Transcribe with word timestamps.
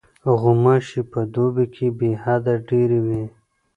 غوماشې 0.39 1.01
په 1.11 1.19
دوبي 1.33 1.65
کې 1.75 1.87
بېحده 1.99 2.53
ډېرې 2.69 2.99
وي. 3.05 3.23